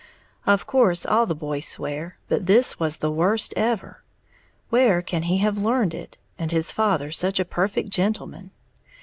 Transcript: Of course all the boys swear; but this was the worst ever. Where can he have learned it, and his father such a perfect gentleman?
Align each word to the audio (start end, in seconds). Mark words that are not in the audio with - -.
Of 0.47 0.65
course 0.65 1.05
all 1.05 1.27
the 1.27 1.35
boys 1.35 1.63
swear; 1.67 2.17
but 2.27 2.47
this 2.47 2.79
was 2.79 2.97
the 2.97 3.11
worst 3.11 3.53
ever. 3.55 4.01
Where 4.71 4.99
can 5.03 5.21
he 5.21 5.37
have 5.37 5.61
learned 5.61 5.93
it, 5.93 6.17
and 6.39 6.51
his 6.51 6.71
father 6.71 7.11
such 7.11 7.39
a 7.39 7.45
perfect 7.45 7.89
gentleman? 7.89 8.49